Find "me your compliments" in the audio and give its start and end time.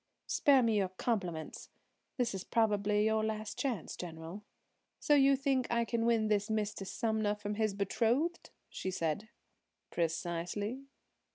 0.63-1.69